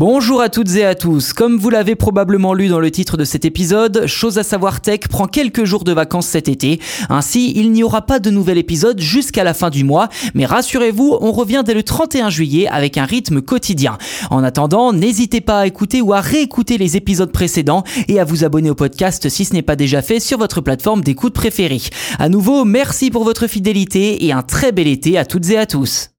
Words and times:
Bonjour 0.00 0.40
à 0.40 0.48
toutes 0.48 0.76
et 0.76 0.84
à 0.84 0.94
tous. 0.94 1.32
Comme 1.32 1.58
vous 1.58 1.70
l'avez 1.70 1.96
probablement 1.96 2.54
lu 2.54 2.68
dans 2.68 2.78
le 2.78 2.88
titre 2.88 3.16
de 3.16 3.24
cet 3.24 3.44
épisode, 3.44 4.06
Chose 4.06 4.38
à 4.38 4.44
savoir 4.44 4.80
tech 4.80 5.00
prend 5.10 5.26
quelques 5.26 5.64
jours 5.64 5.82
de 5.82 5.90
vacances 5.90 6.28
cet 6.28 6.46
été. 6.46 6.78
Ainsi, 7.08 7.52
il 7.56 7.72
n'y 7.72 7.82
aura 7.82 8.02
pas 8.02 8.20
de 8.20 8.30
nouvel 8.30 8.58
épisode 8.58 9.00
jusqu'à 9.00 9.42
la 9.42 9.54
fin 9.54 9.70
du 9.70 9.82
mois. 9.82 10.08
Mais 10.34 10.46
rassurez-vous, 10.46 11.18
on 11.20 11.32
revient 11.32 11.64
dès 11.66 11.74
le 11.74 11.82
31 11.82 12.30
juillet 12.30 12.68
avec 12.68 12.96
un 12.96 13.06
rythme 13.06 13.42
quotidien. 13.42 13.98
En 14.30 14.44
attendant, 14.44 14.92
n'hésitez 14.92 15.40
pas 15.40 15.62
à 15.62 15.66
écouter 15.66 16.00
ou 16.00 16.12
à 16.12 16.20
réécouter 16.20 16.78
les 16.78 16.96
épisodes 16.96 17.32
précédents 17.32 17.82
et 18.06 18.20
à 18.20 18.24
vous 18.24 18.44
abonner 18.44 18.70
au 18.70 18.76
podcast 18.76 19.28
si 19.28 19.44
ce 19.44 19.52
n'est 19.52 19.62
pas 19.62 19.74
déjà 19.74 20.00
fait 20.00 20.20
sur 20.20 20.38
votre 20.38 20.60
plateforme 20.60 21.00
d'écoute 21.00 21.34
préférée. 21.34 21.82
À 22.20 22.28
nouveau, 22.28 22.64
merci 22.64 23.10
pour 23.10 23.24
votre 23.24 23.48
fidélité 23.48 24.24
et 24.24 24.30
un 24.30 24.42
très 24.42 24.70
bel 24.70 24.86
été 24.86 25.18
à 25.18 25.24
toutes 25.24 25.50
et 25.50 25.58
à 25.58 25.66
tous. 25.66 26.10